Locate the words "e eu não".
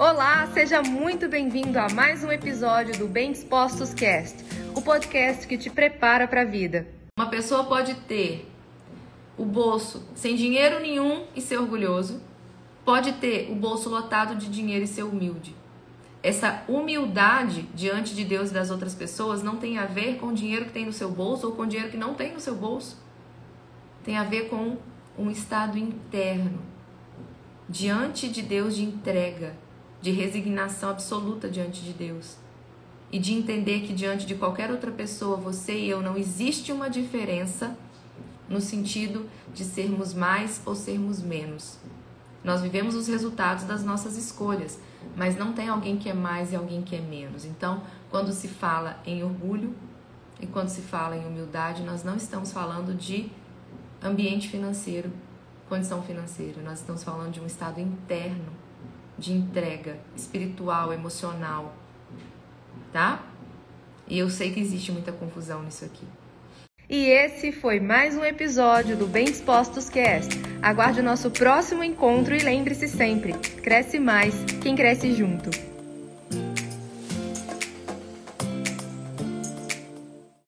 35.78-36.16